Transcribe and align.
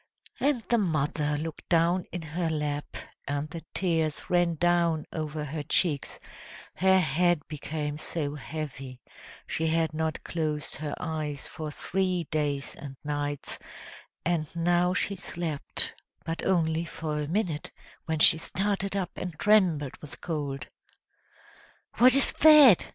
And 0.39 0.63
the 0.67 0.79
mother 0.79 1.37
looked 1.37 1.69
down 1.69 2.05
in 2.11 2.23
her 2.23 2.49
lap, 2.49 2.97
and 3.27 3.47
the 3.51 3.63
tears 3.75 4.31
ran 4.31 4.55
down 4.55 5.05
over 5.13 5.45
her 5.45 5.61
cheeks; 5.61 6.19
her 6.73 6.97
head 6.99 7.47
became 7.47 7.99
so 7.99 8.33
heavy 8.33 8.99
she 9.45 9.67
had 9.67 9.93
not 9.93 10.23
closed 10.23 10.73
her 10.73 10.95
eyes 10.99 11.45
for 11.45 11.69
three 11.69 12.23
days 12.31 12.73
and 12.73 12.97
nights; 13.03 13.59
and 14.25 14.47
now 14.55 14.95
she 14.95 15.15
slept, 15.15 15.93
but 16.25 16.43
only 16.45 16.83
for 16.83 17.19
a 17.21 17.27
minute, 17.27 17.69
when 18.05 18.17
she 18.17 18.39
started 18.39 18.95
up 18.95 19.11
and 19.15 19.37
trembled 19.37 19.95
with 20.01 20.19
cold. 20.19 20.65
"What 21.99 22.15
is 22.15 22.33
that?" 22.33 22.89